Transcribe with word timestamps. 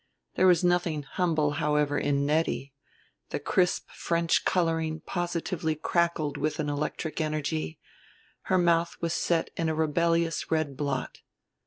There 0.33 0.47
was 0.47 0.63
nothing 0.63 1.03
humble, 1.03 1.51
however, 1.51 1.95
in 1.95 2.25
Nettie; 2.25 2.73
the 3.29 3.39
crisp 3.39 3.87
French 3.91 4.45
coloring 4.45 5.01
positively 5.01 5.75
crackled 5.75 6.37
with 6.37 6.59
an 6.59 6.69
electric 6.71 7.21
energy; 7.21 7.77
her 8.49 8.57
mouth 8.57 8.95
was 8.99 9.13
set 9.13 9.51
in 9.57 9.69
a 9.69 9.75
rebellious 9.75 10.49
red 10.49 10.75
blot. 10.75 11.19